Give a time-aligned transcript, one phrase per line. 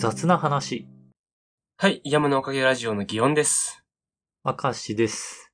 [0.00, 0.88] 雑な話。
[1.76, 3.84] はい、山のおかげラジオの祇園です。
[4.42, 5.52] 明石です。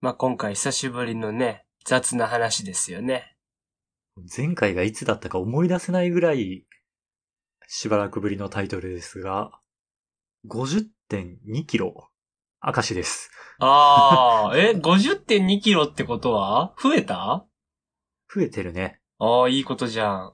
[0.00, 3.36] まあ、今回久しぶりのね、雑な話ですよね。
[4.36, 6.66] 前回がいつだったか思い出せないぐらい、
[7.68, 9.52] しばらくぶりのタイトルですが、
[10.48, 12.08] 50.2キロ。
[12.60, 13.30] 明石です。
[13.60, 16.74] ああ、え、50.2キロってことは？
[16.76, 17.46] 増えた？
[18.34, 18.98] 増えてるね。
[19.20, 20.32] ああ、いいことじゃん。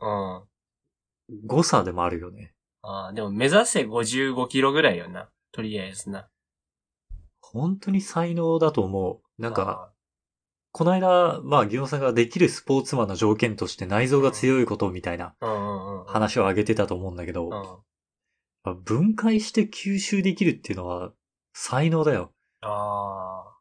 [1.28, 1.46] うん。
[1.46, 2.54] 誤差でもあるよね。
[2.88, 5.28] ああ、でも目指せ55キロぐらいよな。
[5.52, 6.28] とりあえずな。
[7.40, 9.42] 本当に才能だと思う。
[9.42, 9.92] なんか、
[10.70, 15.34] この間、まあ、ギオさんができるスポーツマンの条件として内臓が強いことみたいな。
[16.06, 17.82] 話を挙げてたと思うんだけど、
[18.84, 21.12] 分解して吸収できるっていうのは
[21.54, 22.32] 才能だよ。
[22.60, 23.56] ああ。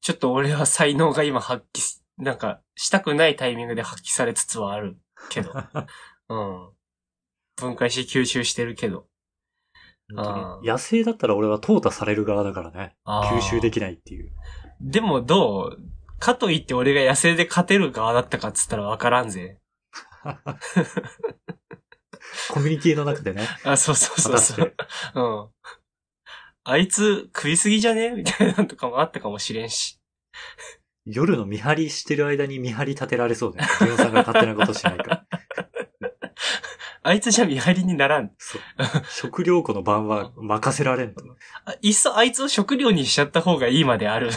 [0.00, 5.52] ちょっと俺は才能が今発揮し、なんか、したくないタイミングで発揮されつつはあるけど。
[6.28, 6.70] うん。
[7.60, 9.06] 分解して吸収してるけど。
[10.64, 12.96] 野生だったら俺は淘汰される側だからね。
[13.06, 14.32] 吸収できないっていう。
[14.80, 15.82] でもどう？
[16.18, 19.58] かといって俺が野生で勝てる側だったかっつったらわからんぜ。
[22.50, 23.46] コミュニティの中でね。
[23.64, 24.74] あ、そうそう果そうそう。。
[25.14, 25.48] うん。
[26.64, 28.10] あいつ食いすぎじゃね？
[28.10, 29.98] みたいなのとかもあったかもしれんし。
[31.06, 33.68] 夜の見張りしてる間に見張り立てられそうだよ。
[33.80, 35.26] ギオさんが勝手なことしないから。
[37.02, 38.32] あいつじゃ見張りにならん。
[39.08, 41.24] 食料庫の番は任せられんと。
[41.64, 44.30] あいっそあいつを食料にしちゃった方がいいまである。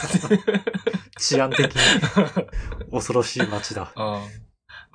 [1.20, 1.82] 治安的に
[2.92, 3.92] 恐ろしい街だ。
[3.96, 4.22] うん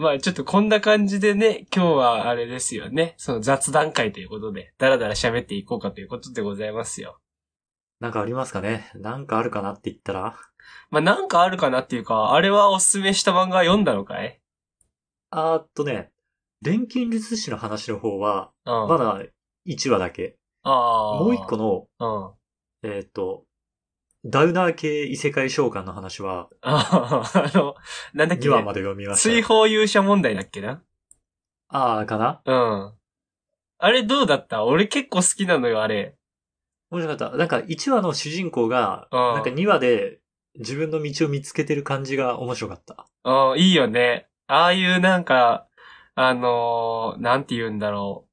[0.00, 3.14] まあちょっとこんな感じでね、今日はあれですよね。
[3.16, 7.18] その雑談会ということで、だらだら喋っていこうかということでございますよ。
[7.98, 8.92] なんかありますかね？
[8.94, 10.36] なんかあるかなって言ったら？
[10.90, 14.40] まあなんかあるかなっていうか、あれはおすすめした漫画読んだのかい？
[15.30, 16.12] あーっとね、
[16.62, 18.88] 錬金術師の話の方は、うん。
[18.88, 19.22] まだ
[19.66, 20.36] 1話だけ。
[20.62, 21.22] ああ。
[21.22, 22.90] もう一個の、うん。
[22.90, 23.44] えっ、と、
[24.24, 27.74] ダウナー系異世界召喚の話は、ああ、あの、
[28.14, 29.44] なんだっけ、2話まで読みました追よ。
[29.46, 30.82] 放勇者問題だっけな？
[31.68, 32.42] ああ、かな？
[32.44, 32.94] うん。
[33.78, 34.64] あれどうだった？
[34.64, 36.16] 俺結構好きなのよ、あれ。
[36.90, 37.36] 面白かった。
[37.36, 40.18] なんか1話の主人公が、うんなんか2話で
[40.58, 43.06] 自分の道を見つけてる感じが面白かった。
[43.24, 44.26] うん、いいよね。
[44.48, 45.67] ああいうなんか、
[46.20, 48.30] あのーなんて言うんだろう。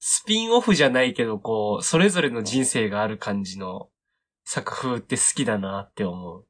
[0.00, 3.88] スピンオフじゃないけど、こう、それぞれの人生がある感じの
[4.44, 6.44] 作風って好きだなって思う。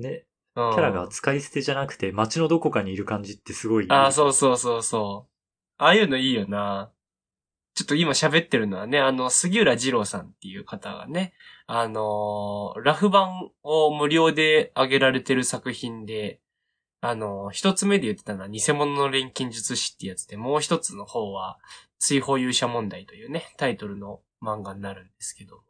[0.00, 0.26] ね。
[0.54, 3.90] うん、キャラが使い捨てじゃなくて街のどこかにいる感じってすごいいい。
[3.90, 5.30] ああ、そうそうそうそう。
[5.78, 6.92] ああいうのいいよな。
[7.74, 11.32] ちょっと今喋ってるのはね、あの、杉浦二郎さんっていう方がね、
[11.66, 16.40] あのーラフ版を無料で上げられてる作品で、
[17.02, 21.58] あのー一つ目で言ってたのは偽物の錬金術師ってやつで、もう一つの方は、
[21.98, 25.60] 追放勇者問題というね、タイトルの漫画になるんですけど。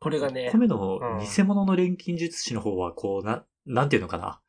[0.00, 4.40] これがね1個、目のうん偽物の錬金術師の方は、こう、な、なんていうのかな。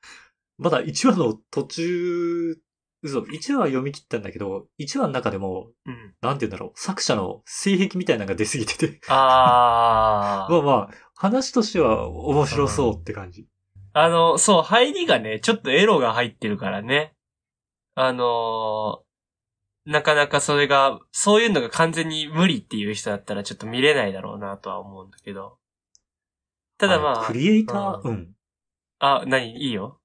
[0.58, 2.58] まだ1話の途中、
[3.04, 6.16] 嘘、1話は読み切ったんだけど、1話の中でも、うん。
[6.22, 10.60] なんていうんだろう、作者の性癖みたいなのが出すぎてて、あまー。
[10.60, 13.48] あまあ、話としては面白そうって感じ。
[13.94, 17.14] あの、そう、入りがね、ちょっとエロが入ってるからね。
[17.96, 19.04] あのー
[19.86, 25.58] なかなかそれが、そういうのが完全に無理っていう人だったらちょっと見れないだろうなとは思うんだけど。
[26.78, 28.34] ただまあ、のクリエイター、ううん。
[29.00, 29.58] あ、何？
[29.62, 30.00] いいよ。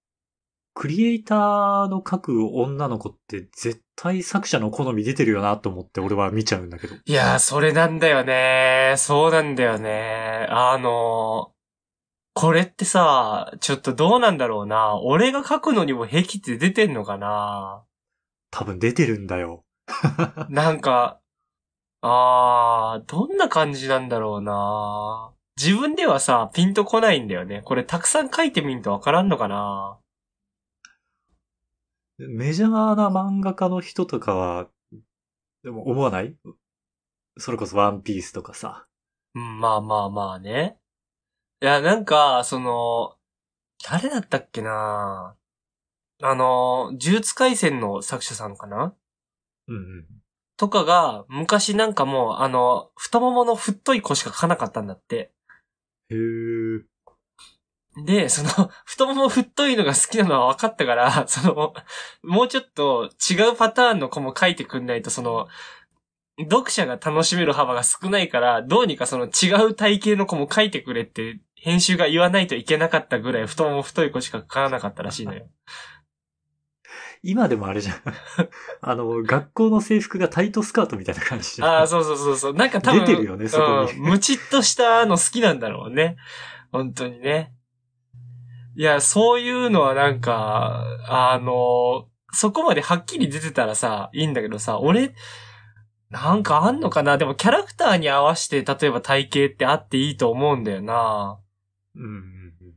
[0.75, 6.97] クリエイターの書く女の子って絶対作者の好み出てるよなと思って俺は見ちゃうんだけど。
[7.05, 8.94] いやー、それなんだよね。
[8.99, 10.47] そうなんだよね。
[10.50, 11.57] あのー
[12.41, 14.97] これってさ、ちょっとどうなんだろうな。
[15.03, 17.82] 俺が書くのにも癖って出てんのかな
[18.53, 19.65] 多分出てるんだよ。
[20.49, 21.21] なんか、
[22.00, 27.62] あー、どんな感じなんだろうな自分ではさ、ピンとこないんだよね。
[27.62, 29.99] これたくさん書いてみんとわからんのかな
[32.19, 34.69] メジャーな漫画家の人とかは、
[35.64, 36.37] でも思わない？
[37.37, 38.87] それこそワンピースとかさ。
[39.35, 40.79] うん、まあまあまあね。
[41.60, 43.16] いや、なんか、その、
[43.90, 45.37] 誰だったっけな？
[46.22, 48.94] あの、呪術回戦の作者さんかな？
[49.66, 50.06] うんうん。
[50.56, 55.32] とかが、昔なんかもう、あの、太ももの太い子しか書かなかったんだって。
[56.10, 56.82] へー。
[58.04, 61.75] で、その、 太もも太いのが好きなのは分かったから、 その、
[62.22, 65.49] もうちょっと違うパターンの子も書いてくんないと、その、
[66.40, 75.46] 読者が楽しめる幅が少ないから、どうにかその違う体型の子も書いてくれって、編集が言わないといけなかったぐらい太もも太い子しか書かなかったらしいのよ。
[77.22, 77.96] 今でもあれじゃん。
[78.81, 81.69] あの、学校の制服がタイトスカートみたいな感じじゃん。
[81.69, 82.55] ああ、そうそうそうそう。
[82.55, 83.05] なんか多分。
[83.05, 84.10] 出てるよねそこにうん。
[84.10, 86.16] ムチっとしたの好きなんだろうね。
[86.70, 87.52] 本当にね。
[88.76, 95.14] いや、そういうのはなんか、あの、そこまではっきり出てたらさ、いいんだけどさ、俺、
[96.11, 97.19] なんかあんのかな？
[97.19, 101.38] でもキャラクターに合わせて、例えば体型ってあっていいと思うんだよな。
[101.99, 102.19] うんうんう
[102.71, 102.75] ん。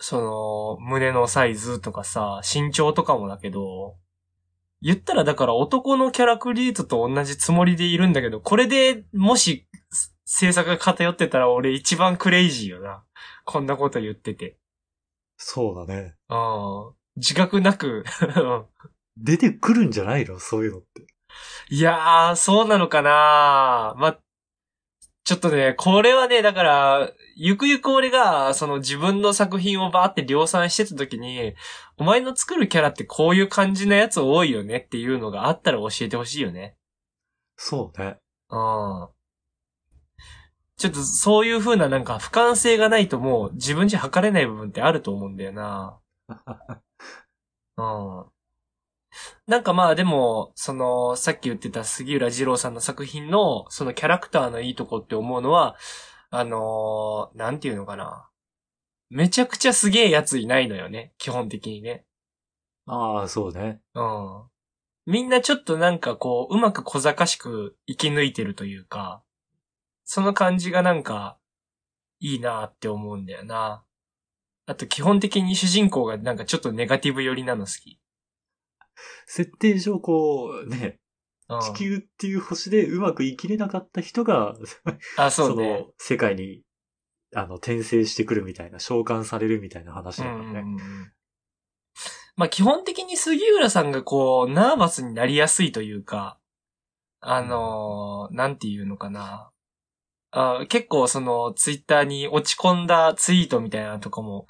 [0.00, 3.96] その、胸のサイズとかさ、身長とかもだけど、
[4.80, 9.66] 言ったらだから男のキャラクリエイトと同じつもりでいるんだけど、これでもし
[10.24, 13.02] 制作が偏ってたら俺一番クレイジーよな。
[13.44, 14.56] こんなこと言ってて。
[15.36, 16.14] そうだね。
[16.28, 16.94] うん。
[17.16, 18.04] 自覚なく、
[18.36, 18.66] う ん
[19.16, 20.38] 出てくるんじゃないの？
[20.38, 21.06] そういうのって。
[21.70, 24.16] いやー、そうなのかなま、
[25.28, 31.52] ちょっとね、これはね、だから、ゆくゆく俺が、その自分の作品をバーって量産してた時に、
[31.98, 36.78] お前の作るキャラってこういう感じのやつ多いよねっていうのがあったら教えてほしいよね。
[37.56, 38.16] そうね。
[38.48, 39.08] うん。
[40.78, 46.00] ちょっとそういう風ななんか俯瞰性がないともう自分じゃ測れない部分ってあると思うんだよな。
[47.76, 48.37] うん。
[49.46, 55.76] なんかまあでも、その、さっき言ってた杉浦二郎さんの作品の、そのキャラクターのいいとこって思うのは、
[56.30, 58.28] あのーなんていうのかな。
[59.10, 61.14] めちゃくちゃすげえやついないのよね。
[61.16, 62.04] 基本的にね。
[62.86, 63.80] ああ、そうね。
[63.94, 64.42] うん。
[65.06, 69.22] みんなちょっとなんかこう、うまく小賢しく生き抜いてるというか、
[70.04, 71.38] その感じがなんか、
[72.20, 73.84] いいなって思うんだよな。
[74.66, 77.98] あと基本的に主人公がなんかちょっとネガティブ寄りなの好き。
[79.26, 80.98] 設定上こう、ね、
[81.48, 84.54] うん、地球っていう星でうまく生きれなかった人が、
[85.16, 85.80] あ、そそうね。
[85.80, 86.62] の世界に、
[87.34, 90.70] あの、転生してくるみたいな、召喚されるみたいな話うんうんうだからね。
[90.72, 90.76] ん
[92.36, 96.38] まあ基本的に杉浦さんがこう、ナーバスになりやすいというか、
[97.20, 99.50] あのーなんていうのかな。
[100.30, 104.46] あ結構その、ツイッターに落ち込んだツイートみたいなのとかも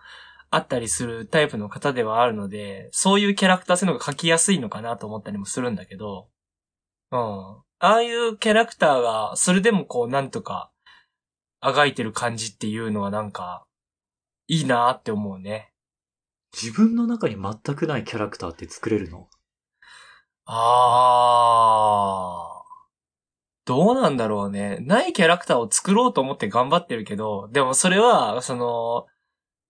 [0.50, 6.28] あったりするタイプの方ではあるので、そういうキャラクターそういうのが書きやすいのかなと思ったりもするんだけど、
[7.10, 7.18] うん。
[7.20, 10.70] ああいうキャラクターが、それでもこう、なんとか、
[11.60, 13.64] あがいてる感じっていうのはなんか、
[14.46, 15.72] いいなって思うね。
[16.52, 19.28] 自分の中に全くないキャラクターって作れるの？
[20.46, 22.58] あー。
[23.66, 24.78] どうなんだろうね。
[24.80, 29.06] ないキャラクターを作ろうと思って頑張ってるけど、でもそれは、その、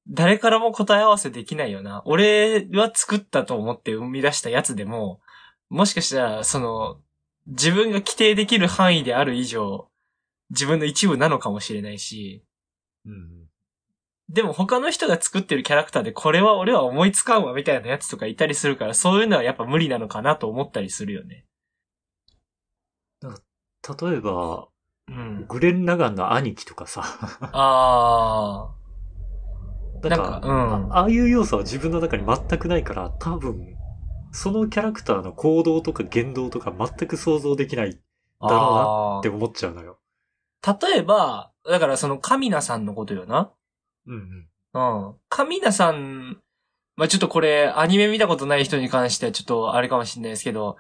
[0.09, 2.03] 誰からも答え合わせできないよな。
[2.07, 5.21] 俺は作ったと思って生み出したやつでも、
[5.69, 7.01] もしかしたら、その、
[7.47, 9.89] 自分が規定できる範囲である以上、
[10.51, 12.43] 自分の一部なのかもしれないし、
[13.05, 13.49] うん。
[14.31, 21.45] でも他の人が作ってるキャラクターでこれは俺は思いつかんわみたいなやつとかいたりするから、そういうのはやっぱ無理なのかなと思ったりするよね。
[23.23, 24.69] 例えば、
[25.09, 25.47] うん。
[25.47, 27.03] グレン・ラガンの兄貴とかさ、
[27.53, 28.78] あなんか
[30.03, 33.77] なんかうんあああいう要素は自分の中に全くないから、多分、
[34.33, 37.99] そのキャラクターの行動とか言動とか全く想像できない。
[38.41, 39.99] だろうなあて思っちゃうのよ。
[40.63, 43.51] ー例えば、だからそのカミナさんのことよな。
[44.07, 45.09] うんうん。
[45.09, 45.15] うん。
[45.29, 46.41] カミナさん、
[46.97, 50.77] まあ、ちょっとこれ、アニメ見たことない人に関してはちょっとあれかもしれないですけど、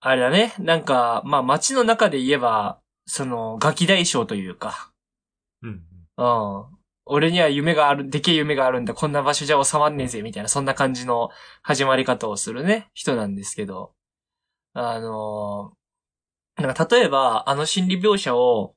[0.00, 0.54] あれだね。
[0.58, 4.92] なんか、まあ、街の中で言えば、その、ガキ大将というか、
[5.62, 5.70] うん
[6.16, 6.73] うん。
[7.06, 11.30] 俺には夢がある、でけえ夢があるんだ、こんな場所じゃ収まんねえぜ、みたいな、そんな感じの
[11.62, 13.94] 始まり方をするね、人なんですけど。
[14.74, 18.76] あのーなんか例えば、あの心理描写を、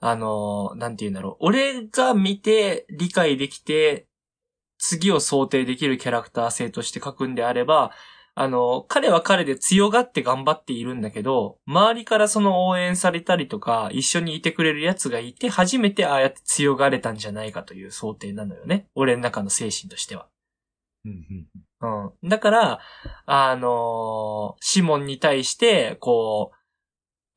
[0.00, 1.36] あのーなんて言うんだろう。
[1.40, 4.06] 俺が見て、理解できて、
[4.78, 7.92] 次を想定できるキャラクター性として書くんであれば、
[8.40, 18.86] あの、彼は彼で強がって頑張っているんだけど、周りからその応援されたりとか、一緒にいてくれる奴がいて、初めてああやって強がれたんじゃないかという想定なのよね。
[18.94, 20.26] 俺の中の精神としては。
[21.82, 22.30] うん。
[22.30, 22.80] だから、
[23.26, 26.56] あのーシモンに対して、こう、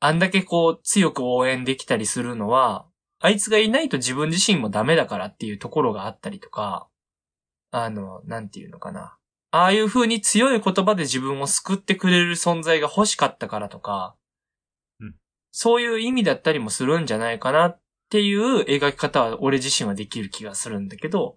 [0.00, 2.86] あんだけこう強く応援できたりするのは、
[3.20, 6.88] あいつがいないと自分自身もダメだからっていうところがあったりとか、
[7.72, 9.18] あの、なんていうのかな。
[9.54, 14.16] ああいう風に強い言葉で自分を救ってくれる存在が欲しかったからとか、
[14.98, 15.14] うん
[15.52, 17.80] そういう意味だったりもするんじゃないかなっ
[18.10, 21.36] ていう描き方は俺自身はできる気がするんだけど、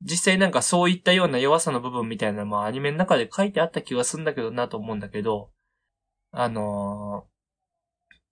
[0.00, 5.50] 実際なんかそういったような弱さの部分みたいなのもアニメの中で書いてあった気がするんだけどなと思うんだけど、
[6.30, 7.26] あの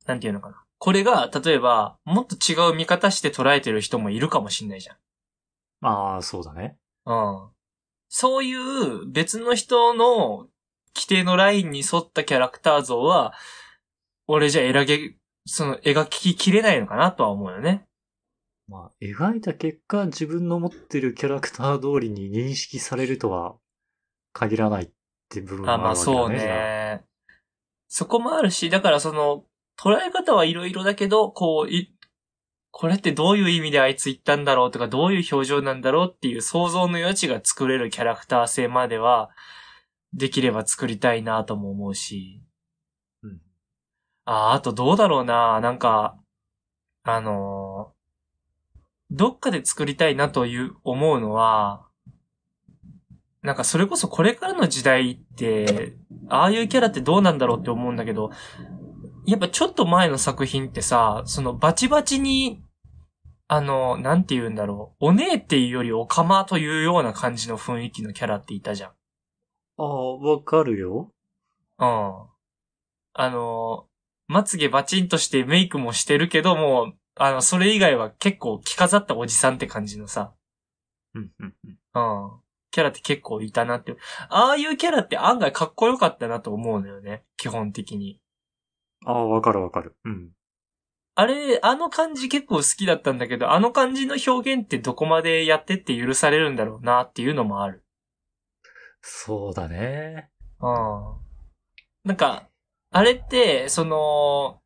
[0.07, 0.63] ーなんていうのかな。
[0.79, 4.97] これが、例えば、もっと違う見方して捉えてる人もいるかもしんないじゃん。
[5.85, 6.77] ああ、そうだね。
[7.07, 7.52] うん。
[8.15, 10.47] そういう別の人の
[10.95, 13.33] 規定のラインに沿ったキャラクター像は、
[14.27, 15.17] 俺じゃ描け、
[15.47, 17.87] その描ききれないのかなとは思うよね。
[18.69, 23.55] まあ、描いた結果、自分の持ってるキャラクター通りに認識されるとは
[24.35, 24.91] 限らないっ
[25.31, 26.15] て部分もああ、まあるわけだね。
[26.29, 27.05] そうじゃあね。
[27.89, 29.47] そこもあるし、だからその、
[29.79, 31.97] 捉え方はいろいろだけど、こう、い、
[32.73, 39.31] これってどういう意味であいつ言ったんだろうとか、どういう表情なんだろうっていう想像の余地が作れるキャラクター性までは、
[40.15, 42.43] できれば作りたいなとも思うし。
[43.23, 43.41] うん
[44.25, 46.17] あ、あとどうだろうな、なんか、
[47.05, 48.03] あのー
[49.15, 51.87] どっかで作りたいなという思うのは、
[53.43, 55.97] なんかそれこそこれからの時代って、
[56.29, 58.31] ああいうキャラってどうなんだろうって思うんだけど、
[59.27, 62.63] やっぱちょっと前の作品ってさ、そのバチバチに、
[63.49, 65.07] あの、なんて言うんだろう。
[65.07, 68.91] お姉っていうよりおかまというような感じの雰囲気のキャラっていたじゃん。
[69.79, 71.13] ああ、わかるよ。
[71.79, 71.87] うん。
[73.15, 73.87] あの、
[74.27, 80.33] まつげバチンとしてメイクもしてるけども、あの、それ以外は結構着飾ったおじさんって感じのさ、
[81.15, 82.25] うん、うん、うん。
[82.25, 82.41] うん。
[82.71, 83.95] キャラって結構いたなって。
[84.31, 87.23] ああいうキャラって案外かっこよかったなと思うのよね。
[87.37, 88.19] 基本的に。
[89.05, 89.97] ああ、わかるわかる。
[90.05, 90.31] うん。
[91.15, 97.85] あれ、あの感じ結構好きだったんだけど、あの感じの表現ってどこまでやってって許されるんだろうなっていうのもある。
[99.03, 100.31] そうだね。
[100.61, 101.23] うん。
[102.05, 102.49] なんか、
[102.91, 104.61] あれって、その、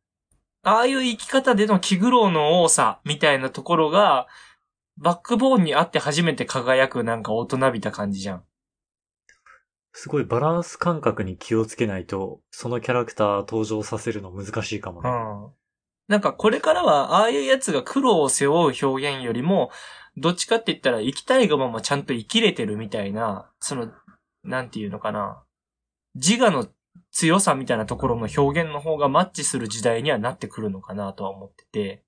[0.63, 4.27] ああいう生き方での気苦労の多さみたいなところが、
[4.97, 8.43] バックボーンにあって初めて輝くなんか大人びた感じじゃん。
[9.99, 15.09] すごいバランス感覚に気をつけないと、そのキャラクター登場させるの難しいかもね。
[15.09, 15.51] うん。
[16.07, 19.71] なんかこれからは、ああいうやつが苦労を背負う表現よりも、
[20.15, 23.91] どっちかって言ったら生きたいがままちゃんと生きれてるみたいな、その、
[24.43, 25.43] なんていうのかな。
[26.13, 26.67] 自我の
[27.09, 32.03] 強さみたいなところの表現の方がマッチする時代にはなってくるのかなとは思ってて。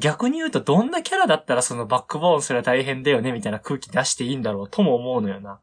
[0.00, 5.60] 逆に言うとどんなキャラだったらそのバックボーンすら大変だよねみたいな空気出していいんだろうとも思うのよな。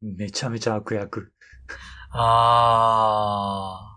[0.00, 1.32] めちゃめちゃ悪役。
[2.10, 3.96] あ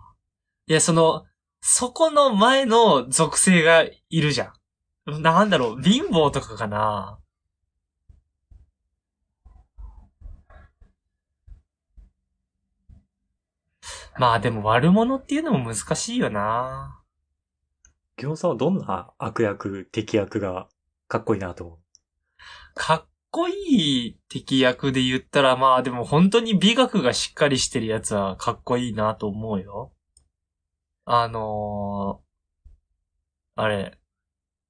[0.68, 0.70] ー。
[0.70, 1.24] いや、その、
[1.60, 4.52] そこの前の属性がいるじゃ
[5.06, 5.22] ん。
[5.22, 7.18] なんだろう、貧乏とかかな。
[14.16, 17.02] まあでも悪者っていうのも難しいよな。
[18.16, 20.68] ギョンさんはどんな悪役、敵役が
[21.08, 21.78] かっこいいなと思う？
[22.74, 23.52] かっこい
[24.06, 29.92] い敵役で言ったらまあでも本当に美学がしっかりしてるやつはかっこいいなと思うよ。
[31.04, 33.98] あのー、あれ。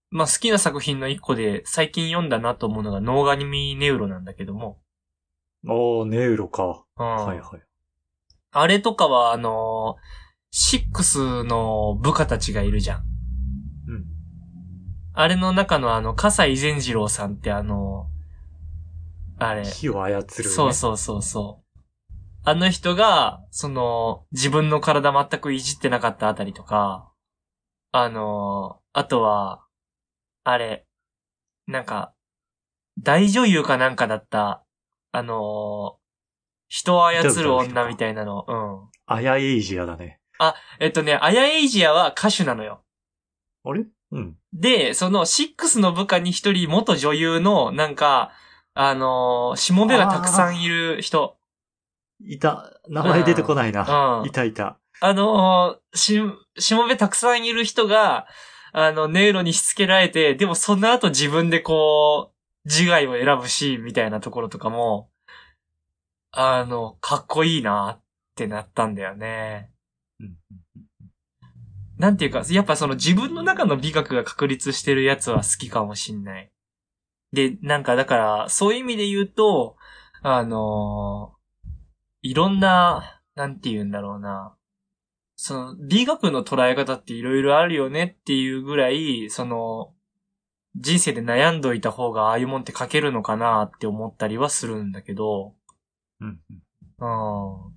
[0.08, 4.80] まあ好きな作品の一個で最近読んだなと思うのがノーガニミネウロなんだけども。
[5.68, 6.86] おー、ネウロか。
[6.96, 7.06] うん。
[7.06, 7.62] はいはい。
[8.50, 10.02] あれとかはあのー、
[10.50, 13.02] シックスの部下たちがいるじゃん。
[13.88, 14.04] うん。
[15.12, 18.13] あれの中のあの、笠井善次郎さんってあのー、
[19.48, 19.64] あれ。
[19.64, 20.24] 火を操る、ね。
[20.26, 21.64] そうそうそうそう。
[22.46, 27.10] あの人が、その、自分の体全くいじってなかったあたりとか、
[27.92, 29.64] あの、あとは、
[30.44, 30.86] あれ、
[31.66, 32.12] なんか、
[32.98, 34.64] 大女優かなんかだった、
[35.12, 35.98] あの、
[36.68, 38.90] 人を操る女みたいなの、うん。
[39.06, 40.20] アヤエイジアだね。
[40.80, 42.84] えっとね、アヤエイジアは歌手なのよ。
[43.64, 43.84] あれ？
[44.10, 44.36] うん。
[44.52, 48.32] で、その、シックスの部下に一人元女優の、なんか、
[48.74, 51.36] あのー、しもべがたくさんいる人。
[52.20, 52.72] いた。
[52.88, 54.20] 名前出てこないな。
[54.20, 54.78] うんいたいた。
[55.00, 56.20] あのーし、
[56.58, 58.26] しもべたくさんいる人が、
[58.72, 65.10] あの、ネイロにしつけられて、でもその後自分でこう、自害を選ぶシーンみたいなところとかも、
[66.32, 68.02] あの、かっこいいなっ
[68.34, 69.70] てなったんだよね。
[70.20, 70.36] うん
[71.96, 76.50] なんていうか、やっぱその自分の中の美学が確立してるやつは好きかもしんない。
[77.34, 79.76] で、なんかだから、そういう意味で言うと、
[80.22, 81.44] あのー
[82.24, 84.56] いろんな、なんて言うんだろうな。
[85.36, 89.92] その、美学の捉え方っていろいろあるよねっていうぐらい、その、
[90.74, 95.54] 人生で悩んどいた方がああいうもんって書けるのかなって思ったりはするんだけど、
[96.20, 96.40] うん
[96.98, 97.06] う
[97.70, 97.73] ん。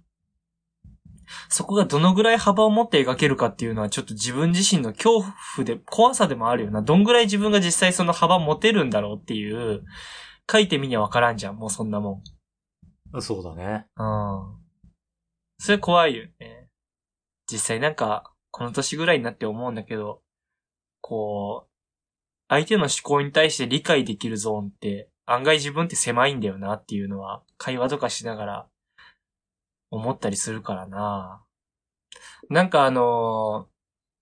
[1.27, 1.51] うん。
[1.51, 5.23] そこがどのぐらい幅を持って描けるかっていうのはちょっと自分自身の恐
[5.55, 6.81] 怖で、怖さでもあるよな。
[6.81, 9.83] どんぐらい自分が実際その幅持てるんだろうっていう、
[10.51, 12.23] 書いてみにはわからんじゃん、もうそんなも
[13.13, 13.17] ん。
[13.17, 13.85] あそうだね。
[13.97, 14.57] うん。
[15.59, 16.67] それ怖いよね。
[17.51, 20.21] 実際なんか、この年ぐらいになって思うんだけど、
[21.01, 21.69] こう、
[22.49, 28.67] 相手の思考に対して理解できるゾーンって案外自分って狭いんだよなっていうのは、会話とかしながら
[29.89, 31.43] 思ったりするからな。
[32.49, 33.67] なんかあの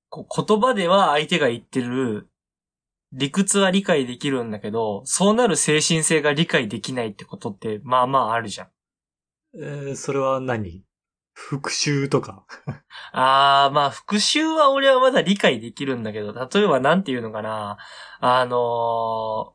[0.09, 2.27] こう言葉では相手が言ってる
[3.11, 8.67] 理屈は理解できるんだけど、そうなる精神性が理解できないってことって、まあまああるじゃん。
[9.57, 10.83] えーそれは何？
[11.33, 12.45] 復讐とか？
[13.13, 17.77] あー、まあ復讐は俺はまだ理解できるんだけど、例えばなんていうのかな。
[18.19, 19.54] あのー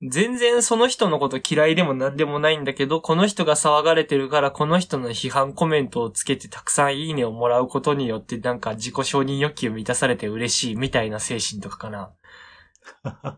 [0.00, 12.12] 全然その人のこと嫌いでもなんでもないんだけど、この人が騒がれてるからこの人の批判コメントをつけてたくさんいいねをもらうことによってなんか自己承認欲求満たされて嬉しいみたいな精神とかかな。
[13.02, 13.30] あ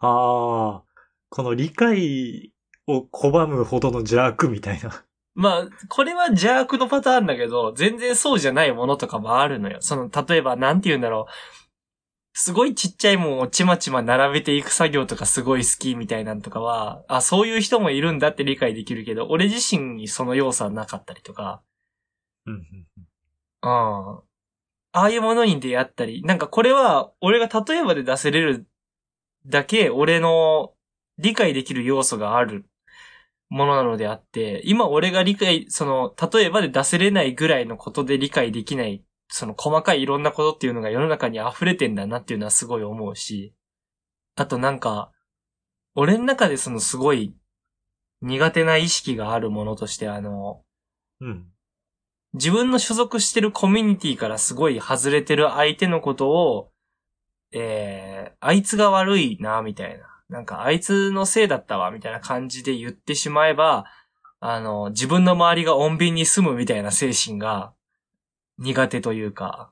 [0.00, 0.82] あ、
[1.30, 2.52] この理解
[2.86, 5.04] を拒むほどの邪悪みたいな。
[5.34, 9.78] まあ、これは邪悪のパターンだけど、全然そうじゃないものとかもあるのよ。
[9.80, 11.63] その、例えば、なんて言うんだろう。
[12.36, 21.62] すごいちっちゃいもんをちまちま並べていく作業とかすごい好きみたいなんとかは、あ、そういう人もいるんだって理解できるけど、俺自身にその要素はなかったりとか、
[22.46, 22.60] うんうん
[23.62, 24.22] うん。
[24.92, 28.66] ああいうものに出会ったり、なんかこれは、俺が例えばで出せれる
[29.46, 30.74] だけ、俺の
[31.18, 32.66] 理解できる要素がある
[33.48, 43.54] ものなのであって、今俺が理解、その、例えばで出せれないぐらいのことで理解できない、その細かいいろんなことっていうのが世の中に溢れてんだなっていうのはすごい思うし、
[44.36, 45.10] あとなんか、
[45.94, 47.34] 俺の中でそのすごい
[48.20, 50.62] 苦手な意識があるものとして、あの、
[51.20, 51.46] うん。
[52.32, 56.70] 自分の所属してるコミュニティからすごい外れてる相手のことを、
[57.52, 60.06] えー、あいつが悪いな、みたいな。
[60.28, 63.84] なんか、あいつのせいだったわ、みたいな感じで言ってしまえば、
[64.40, 67.73] あの、自分の周りが穏便に住むみたいな精神が
[68.58, 69.70] 苦手というか。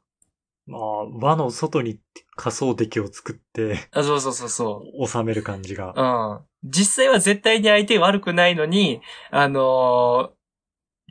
[0.66, 1.98] まあ、輪の外に
[2.36, 5.08] 仮想敵を作ってあそうそうそうそう。
[5.08, 5.92] 収める感じが。
[5.96, 6.70] うん。
[6.70, 10.42] 実際は絶対に相手悪くないのに、あのー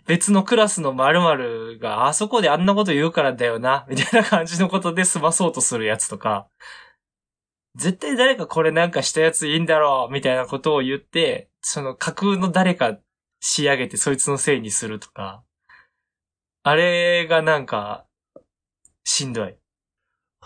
[0.08, 6.48] 別のクラスの〇〇があそこであんなこと言うからだよな、みたいな感じのことで済まそうとするやつとか、
[7.76, 12.98] 絶対誰かこれなんかしたやついいんだろう、みたいなことを言って、その架空の誰か
[13.40, 15.44] 仕上げてそいつのせいにするとか、
[16.64, 18.06] あれがなんか、
[19.04, 19.56] しんどい。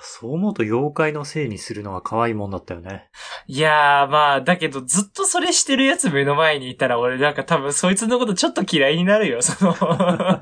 [0.01, 3.10] そう思うと妖怪のせいにするのは可愛いもんだったよね。
[3.47, 9.73] いやー、まあ、だけどずっとそれしてるやつ目の前にいたら俺なんか多分そいつのことちょっと嫌いになるよ、その。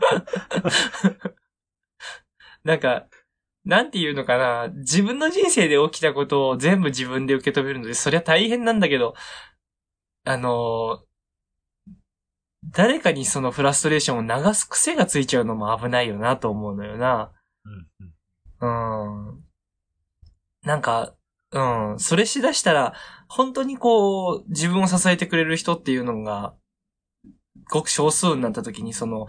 [2.64, 3.08] なんか、
[3.66, 4.68] なんていうのかな。
[4.70, 9.16] 自分の人生で起きたことを全部自分で受け止めるので、そりゃ大変なんだけど、
[10.26, 11.13] あのー
[12.72, 17.32] 誰かにそのフラストレーションを流す癖がついちゃうのも危ないよなと思うのよな。
[17.66, 18.14] うんうん
[18.64, 19.44] うん。
[20.64, 21.14] なんか、
[21.52, 22.94] うん、それしだしたら、
[23.28, 26.56] 本当にこう、自分を支えてくれる人っていうのが、
[27.70, 29.28] ごく少数になった時に、その、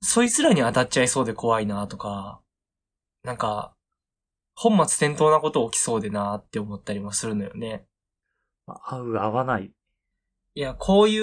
[0.00, 2.40] そいつらに当たっちゃいそうで怖いなとか、
[3.22, 3.74] なんか、
[4.54, 7.86] 本末転倒なこと起きそうでなって思ったりもするのよね。
[8.66, 9.72] 合う、合わない。
[10.54, 11.18] いや、こうい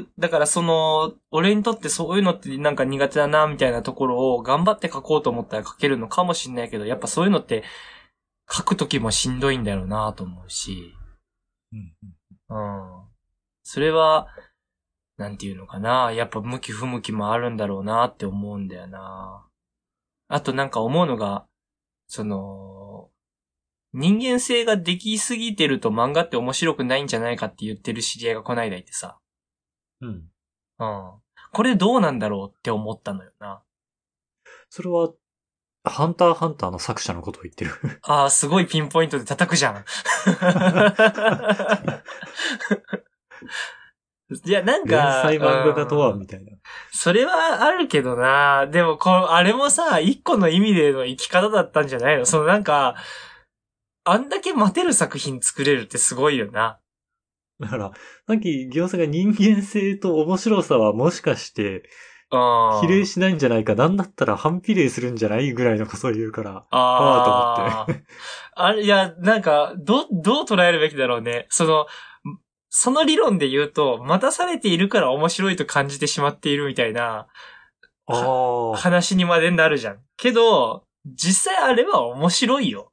[0.00, 7.64] う、だからその、俺にとってそういうのってなんか苦手だな、みたいなところを頑張って書こうと思ったら書けるのかもしんないけど、やっぱそういうのって
[8.50, 10.94] 書くときもしんどいんだろうなと思うし、
[11.72, 11.94] うん
[12.50, 13.08] うん。
[13.64, 14.28] それは、
[15.16, 19.46] なんていうのかな、やっぱ向き不向きもあるんだろうなって思うんだよな。
[20.28, 21.46] あとなんか思うのが、
[22.06, 22.81] その、
[23.94, 29.18] 人間性ができすぎてると漫画って面白くないんじゃないかって言ってる知り合いがこないだいてさ。
[30.00, 30.08] うん。
[30.78, 31.12] うん。
[31.52, 33.62] これどうなんだろうって思ったのよな。
[34.70, 35.10] それは、
[35.84, 37.72] ハンターハンターの作者のことを言ってる。
[38.02, 39.84] ああ、すごいピンポイントで叩くじゃん。
[44.46, 45.22] いや、なん連か。
[45.22, 46.52] 載漫画家とは、うんみたいな。
[46.92, 48.66] それはあるけどな。
[48.68, 52.24] でも、こう、あれもさ、一個の意味での生き方だったんじゃないの？
[52.24, 52.94] そのなんか、
[54.04, 56.78] あんだけ待てる作品作れるってすごいよな。
[57.60, 57.92] だから、
[58.26, 61.88] さっき、ギオさが人間性と面白さはもしかして、
[62.80, 67.84] 比例しないんじゃないか、なんだったら反比例するんじゃないぐらいのことを言うから、ああ。
[67.86, 68.06] と思って
[68.54, 71.46] あれ、いや、なんか、ど、どう捉えるべきだろうね。
[71.50, 71.86] その、
[72.70, 77.26] その理論で言うと、待たされているから面白いと感じてしまっているみたいな、
[78.74, 79.98] 話にまでなるじゃん。
[80.16, 82.91] けど、実際あれは面白いよ。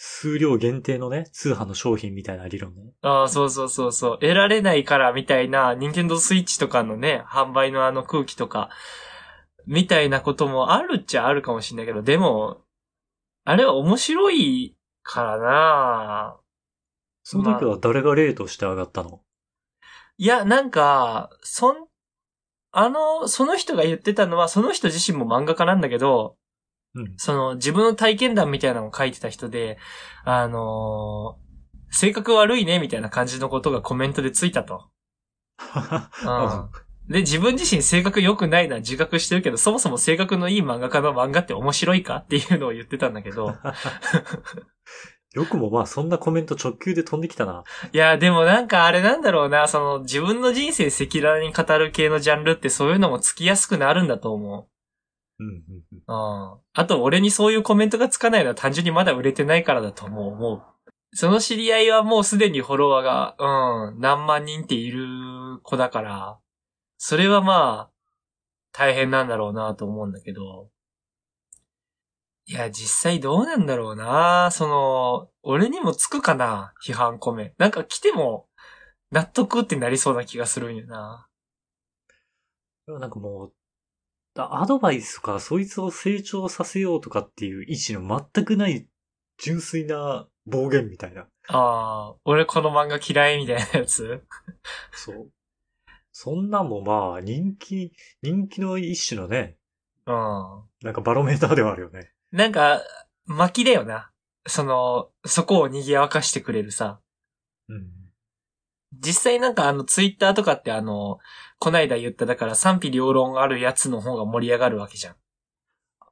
[0.00, 2.92] 数量限定のね、通販の商品みたいな理論ね。
[3.02, 4.18] ああ、そうそうそうそう。
[4.20, 8.70] 得られないからみたいな、ニンテンドースイッチとかのね、販売のあの空気とか、
[9.66, 12.62] みたいなこともあるっちゃあるかもしれないけど、でも、
[13.44, 16.36] あれは面白いからな
[17.24, 19.20] その時は誰が例として上がったの、
[20.16, 21.88] いや、なんか、そん、
[22.70, 26.36] あの、その人が言ってたのは、その人自身も漫画家なんだけど、
[26.94, 27.14] うん。
[27.16, 29.78] その自分の体験談みたいなのを書いてた人で、
[30.24, 31.48] あのー
[31.90, 34.90] 性格悪いねみたいな感じのことがコメントでついたと。
[36.24, 37.12] うん。
[37.12, 43.56] で、自分自身性格良くないのは自覚してるけど、そもそも性格のいい漫画家の漫画って面白いかっていうのを言ってたんだけど。
[45.34, 47.62] よくもまあそんなコメント直球で飛んできたな。
[47.92, 54.68] いや、でもなんかあれなんだろうな、その自分の人生赤裸々に語る系のジャンルってそういうのもつきやすくなるんだと思
[55.40, 55.44] う。
[55.44, 56.60] うんうん。
[56.72, 60.32] あと、俺にそういうコメントがつかないのは単純にまだ売れてないからだと思う。
[60.32, 60.62] 思う。
[61.12, 63.36] その知り合いはもうすでにフォロワーが、
[63.90, 65.06] うん、何万人っている
[65.62, 66.38] 子だから、
[66.98, 67.90] それはまあ、
[68.72, 70.68] 大変なんだろうなと思うんだけど。
[72.46, 77.54] いや、実際どうなんだろうなその、俺にもつくかな批判コメ。
[77.58, 78.46] なんか来ても、
[79.10, 81.28] 納得ってなりそうな気がするんよな。
[82.86, 83.50] なんかもう、あ
[84.38, 88.86] アドバイスとか、そいつを成長させようとかっていう意思の全くない
[89.38, 91.26] 純粋な暴言みたいな。
[91.48, 94.22] ああ、俺この漫画嫌いみたいなやつ？
[94.92, 95.30] そう。
[96.12, 99.56] そんなんもまあ、人気、人気の一種のね、
[100.06, 100.14] うん。
[100.82, 102.12] なんかバロメーターではあるよね。
[102.32, 102.82] なんか、
[103.26, 104.10] 巻きだよな。
[104.46, 107.00] その、そこを賑やかしてくれるさ。
[107.68, 107.90] うん。
[108.92, 111.18] 実際なんかあのツイッターとかってあの、
[111.58, 115.16] こないだ言っただから賛否両論あるやつの方が盛り上がるわけじゃん。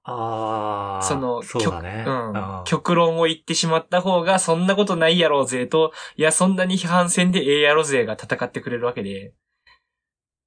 [0.08, 2.04] ああ、その、そうだね。
[2.06, 9.34] うん極論を言ってしまった方がそんなことないやろうぜと、いやそんなに批判戦でええやろぜが戦ってくれるわけで。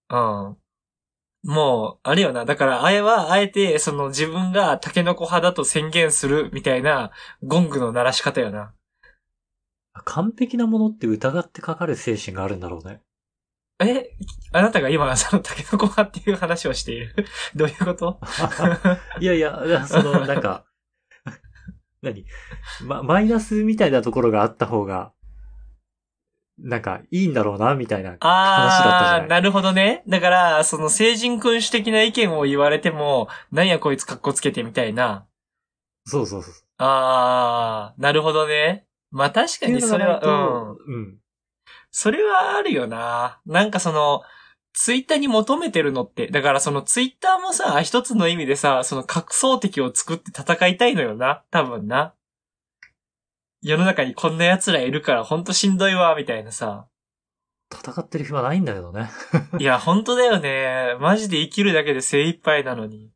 [0.09, 0.57] うん。
[1.43, 2.45] もう、あれよな。
[2.45, 7.11] だから、あれは、あえて、その自分がタケノコ派だと宣言するみたいな、
[7.43, 8.73] ゴングの鳴らし方よな。
[10.05, 13.01] 完璧なものって疑ってかかる精神があるんだろうね。
[13.81, 14.09] え
[14.51, 17.13] あなたが今、そのタケノコ派っていう話をしている
[17.55, 18.19] どういうこと？
[19.21, 20.65] いやいや、その、なんか、
[22.01, 22.25] 何？
[22.83, 25.13] ま、マイナスみたいなところがあった方が、
[26.57, 29.27] なんか、いいんだろうな、みたいな話だったじゃない。
[29.29, 30.03] なるほどね。
[30.09, 35.25] だから、その成人君主的な意見を言われても、なんやこいつ格好つけてみたいな。
[36.05, 36.53] そうそうそう。
[36.79, 38.87] あー、なるほどね。
[39.11, 40.19] まあ確かにそれは、
[40.87, 40.95] うん。
[40.95, 41.17] うん。
[41.91, 43.39] それはあるよな。
[43.45, 44.21] なんかその、
[44.73, 51.43] ツイッターに求めてるのって、だからそのツイッターもさ、一つの意味でさ、その格想敵を作って戦いたいのよな。
[51.51, 52.13] 多分な。
[53.61, 56.87] 世の中にこんな奴らいるからほんとしんどいわ、みたいなさ。
[57.71, 59.09] 戦ってる暇ないんだけどね。
[59.59, 60.95] いや、ほんとだよね。
[60.99, 63.11] マジで生きるだけで精一杯なのに。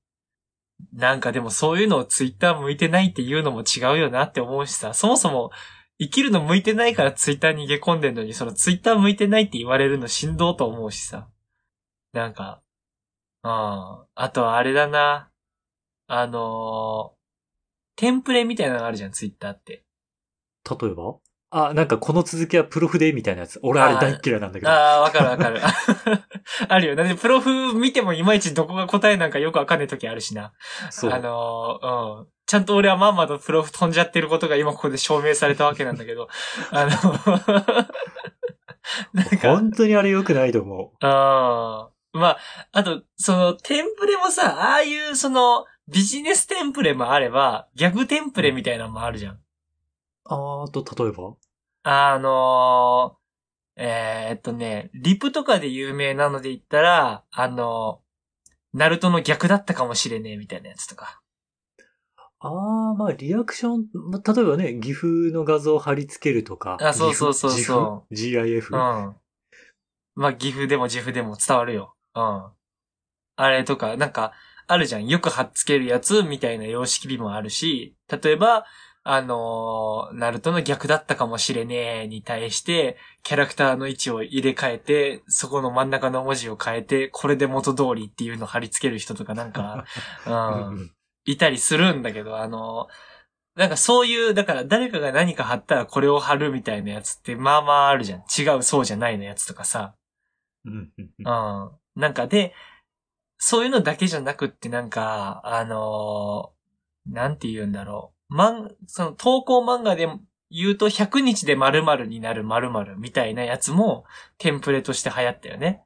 [0.91, 5.51] なんかでもそういうのをツイッター向いてないっていうのも違うよなって思うしさ、そもそも
[5.99, 11.29] 生きるの向いてないからツイッターに逃げ込んでんのに、そのツイッター向いてないって言われるのしんどうと思うしさ。
[12.13, 12.62] なんか、
[13.43, 13.51] うん。
[13.51, 15.29] あとはあれだな。
[16.08, 17.23] あのー
[17.95, 19.84] テンプレみたいなのがあるじゃん、ツイッターって。
[20.69, 21.19] 例えば？
[21.56, 23.60] あ、なんかこの続きはプロフでみたいなやつ。
[23.62, 24.72] 俺あれ大っ嫌いなんだけど。
[24.72, 25.62] ああ、わかるわかる。
[26.68, 26.96] あるよ。
[26.96, 30.54] なんで、プロフ見てもいまいちどこが答えなんかよくわかんない時あるしな。
[30.89, 31.12] そう。
[31.12, 32.28] あのーうん。
[32.46, 36.28] ちゃんと俺はまんまとプロフ飛んじゃってることが今ここで証明されたわけなんだけど。
[36.72, 36.89] あの
[39.13, 42.38] なんか、本当にあれ良くないと思あーまあ、
[42.74, 49.36] あと、その、テンプレもさ、ああいう、その、ビジネステンプレもあれば、ギャグテンプレみたいなのもあるじゃん。
[49.36, 49.39] う。
[50.26, 51.34] あーと、例えば？
[51.84, 58.02] あのー、えーっとね、リプとかで有名なので言ったら、あの
[58.74, 61.22] ナルトの逆だったかもしれねえみたいなやつとか。
[62.39, 66.78] ああ、まあ、リアクション、まあ例えばね、岐阜の画像を貼り付けるとか。
[66.82, 68.76] あそうそうそうそう GIF。
[68.76, 69.15] うん。
[70.15, 71.96] まあ、岐阜でも自負でも伝わるよ。
[72.15, 72.52] うん。
[73.36, 74.34] あれとか、なんか、
[74.67, 75.08] あるじゃん。
[75.08, 78.65] よく貼っつけるやつみたいな様式美もあるし、例えば、
[79.06, 89.86] あのーナルトの逆だったかもしれねえに対して、キャラクターの位置を入れ替えて、そこの真ん中の文字を変えて、これで元通りっていうのを貼り付ける人とかなんか、
[90.26, 90.92] う んうん、
[91.26, 93.13] いたりするんだけど、あのー
[93.56, 98.22] なんかそういう、だから誰かが何か貼ったらこれを貼るみたいなやつって、まあまああるじゃん。
[98.22, 99.94] 違うそうじゃないのやつとかさ。
[101.24, 101.72] うん。
[101.96, 102.56] なんかで、
[103.38, 108.12] そういうのだけじゃなくってなんか、あのーなんて言うんだろう。
[108.36, 110.10] まん、その投稿漫画で
[110.50, 114.06] 言うと100日で〇〇になる〇〇みたいなやつも
[114.39, 115.84] テンプレとして流行ったよね。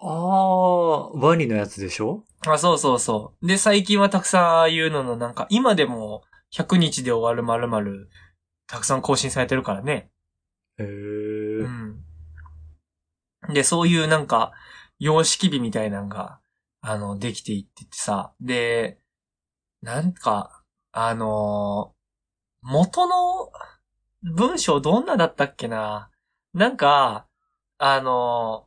[0.00, 2.24] ああ、ワニのやつでしょ？
[2.46, 3.46] あ、そうそうそう。
[3.46, 8.10] で、最近はたくさんああいうののなんか、今でも100日で終わる〇〇
[8.66, 10.10] たくさん更新されてるからね。
[10.78, 10.86] へえ。
[10.86, 12.04] うん。
[13.54, 14.52] で、そういうなんか、
[14.98, 16.40] 様式美みたいなのが、
[16.80, 18.98] あの、できていっててさ、で、
[19.82, 20.55] なんか、
[20.98, 21.92] あの
[22.62, 23.52] 元の
[24.34, 26.08] 文章どんなだったっけな？
[26.54, 27.26] なんか、
[27.76, 28.64] あの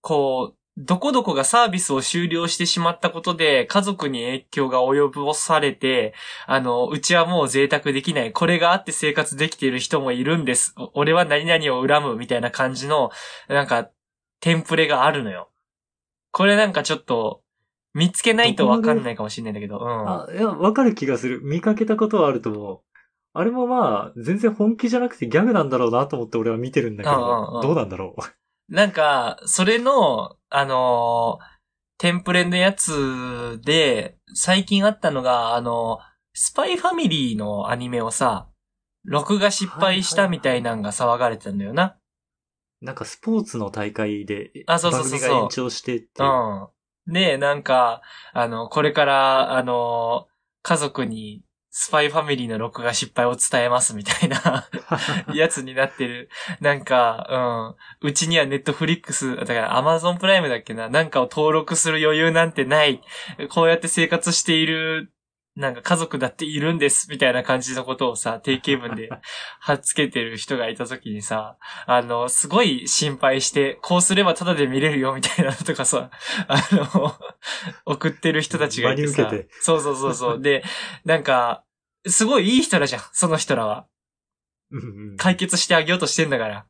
[0.00, 6.14] こう、どこどこがサービスを終了してしまったことで家族に影響が及ぼされて、
[6.46, 8.32] あの、うちはもう贅沢できない。
[8.32, 10.76] これがあって生活できている人もいるんです。
[10.94, 13.10] 俺は何々を恨むみたいな感じの、
[13.48, 13.90] なんか、
[14.38, 15.50] テンプレがあるのよ。
[16.30, 17.42] これなんかちょっと、
[17.94, 20.08] 見つけないとわかんないかもしれないんだけど、うん。
[20.08, 21.40] あ、いや、わかる気がする。
[21.42, 22.80] 見かけたことはあると思う。
[23.32, 28.74] あれもまあ、全然本気じゃなくてギャグなんだろうなと思って俺は見てるんだけうんうんうんど、どうなんだろう。
[28.74, 31.60] なんか、それの、あのー
[32.00, 35.98] テンプレのやつで、最近あったのが、あの、
[36.32, 38.48] スパイファミリーのアニメをさ、
[39.04, 41.98] 録画失敗したみたいなんが騒がれてたんだよな。
[42.80, 46.22] なんかスポーツの大会で、あそうそうそうが延長してって。
[46.22, 46.68] うん。
[47.06, 50.26] で、なんか、あの、これから、あの、
[50.62, 54.68] 家族に、スパイファミリーの録画失敗を伝えますみたいな
[55.32, 56.28] やつになってる。
[56.60, 58.08] なんか、うん。
[58.08, 60.88] うちにはネットフリックス、だからアマゾンプライムだっけな。
[60.88, 63.00] なんかを登録する余裕なんてない。
[63.50, 65.12] こうやって生活している、
[65.56, 67.08] なんか家族だっているんです。
[67.10, 69.10] みたいな感じのことをさ、定型文で
[69.60, 76.10] 貼っつけてる人がいた時にさ、あの、すごい心配して、こうすればタダで見れるよみたいなのとかさ、
[76.46, 77.14] あの、
[77.84, 79.48] 送ってる人たちがいてさて。
[79.60, 80.40] そうそうそうそう。
[80.40, 80.62] で、
[81.04, 81.64] なんか、
[82.06, 83.86] すごいいい人らじゃん、その人らは。
[85.18, 86.66] 解決してあげようとしてんだから。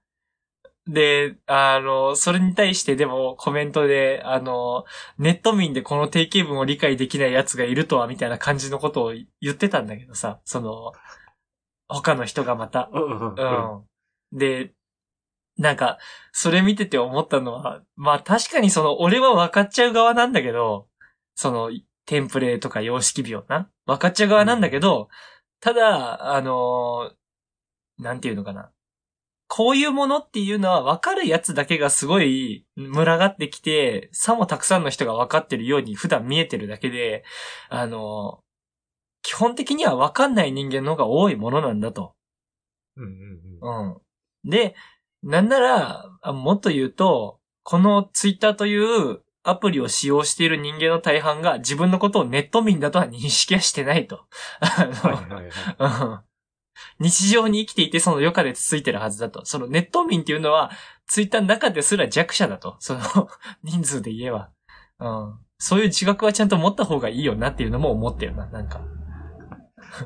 [0.90, 4.84] で、あの、それに対してでもコメントで、あの、
[5.18, 10.92] ネット民でこの定型文を理解できない奴がいるとは、みたいな感じのことを言ってたんだけどさ、その、
[11.88, 12.90] 他の人がまた。
[12.92, 14.38] うんうんううんん。
[14.38, 14.72] で、
[15.58, 15.98] なんか、
[16.32, 20.88] それ見てて思ったのは、まあ確かにその、俺は分かっちゃう側なんだけど、
[21.36, 21.70] その、
[22.06, 25.08] テンプレとか様式美をな、分かっちゃう側なんだけど、
[25.60, 27.12] ただ、あの
[27.98, 28.72] なんていうのかな。
[29.52, 37.24] こういうものっていうのは分かるやつだけがすごい群がってきて、さもたくさんの人が分かってるように普段見えてるだけで、
[37.68, 38.44] あの
[39.22, 42.14] 基本的には分かんない人間の方が多いものなんだと。
[42.96, 43.10] うんうん
[43.60, 44.50] うんうん。
[44.50, 44.76] で、
[45.24, 54.26] なんなら、あもっと言うと、このツイッターというアプリを使用している人間の大半が自分のことをネット民だとは認識はしてないと。
[54.60, 55.44] あのはいはい
[55.76, 56.29] はい。
[56.98, 59.44] うん日常に生きていてその余暇でつついてるはずだと。
[59.44, 60.70] そのネット民っていうのは、
[61.06, 62.76] ツイッターの中ですら弱者だと。
[62.78, 63.00] その
[63.64, 64.50] 人数で言えば。
[65.00, 65.38] うん。
[65.58, 68.80] そういう自覚はちゃんと持った方がいいよなっていうのも思ってるな、なんか。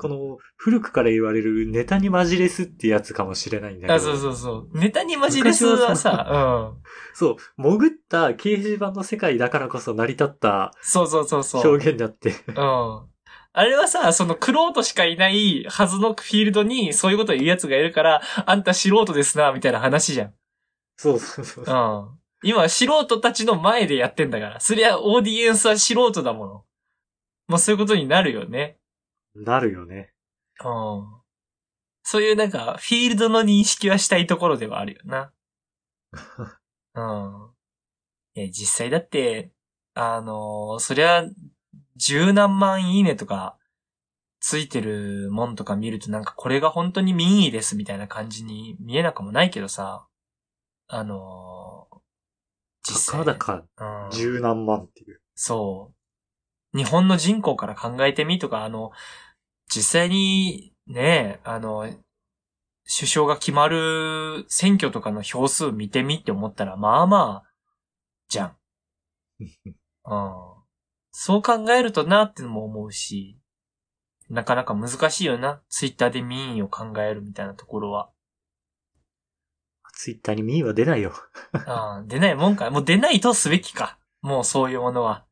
[0.00, 3.94] この、古くから言われるネタにマジレスってやつかもしれないんだけど。
[3.94, 4.78] あ、そうそうそう。
[4.78, 6.82] ネタにマジレスはさ、うん。
[7.12, 11.70] そう、潜った掲示板の世界だからこそ成り立ったそうそうそうそう。
[11.70, 12.30] 表現だって。
[12.48, 13.13] うん。
[13.56, 20.34] あれはさ、その、クロートしかいないはずのフィールドに、そういうことを言う奴がいるから、あんた素人ですな、みたいな話じゃん。
[20.96, 21.64] そうそうそう。
[21.64, 22.18] うん。
[22.42, 24.60] 今、素人たちの前でやってんだから。
[24.60, 26.64] そりゃ、オーディエンスは素人だもの。
[27.46, 28.76] まあ、そういうことになるよね。
[29.36, 30.12] なるよね。
[30.64, 31.24] うん。
[32.02, 35.32] そういうなんか、フィールドの認識はしたいところではあるよな。
[36.94, 37.50] うん。
[38.34, 39.52] いや、実際だって、
[39.94, 41.24] あのーそりゃ、
[41.96, 43.56] 十何万いいねとか、
[44.40, 50.06] ついてるもんとか見るとなんかこれが本当に民意ですみたいな感じに見えなくもないけどさ、
[50.86, 51.98] あのー
[52.86, 53.24] 実際。
[53.24, 55.20] たかだかうん十何万っていう。
[55.34, 55.92] そ
[56.74, 56.78] う。
[56.78, 58.92] 日本の人口から考えてみとか、あの、
[59.74, 61.88] 実際にね、あの、
[62.86, 67.50] 首相が決まる選挙とかの票数見てみって思ったら、まあまあ、
[68.28, 68.56] じゃん。
[70.04, 70.53] うん。
[71.16, 73.38] そう考えるとなってのも思うし、
[74.28, 75.62] なかなか難しいよな。
[75.68, 78.10] ツイッターで民意を考えるみたいなところは。
[79.92, 81.12] ツイッターにミーは出ないよ。
[81.52, 82.68] うん、出ないもんか。
[82.70, 83.96] もう出ないとすべきか。
[84.22, 85.24] もうそういうものは。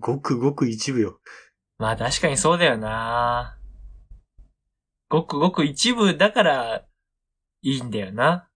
[0.00, 1.20] ごくごく一部よ。
[1.78, 3.56] まあ確かにそうだよな。
[5.08, 6.84] ごくごく一部だから
[7.62, 8.48] いいんだよな。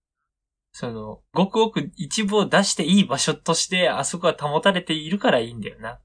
[0.73, 5.99] その、ごくごく一部を出していい場所としてあそこは保たれているからいいんだよな。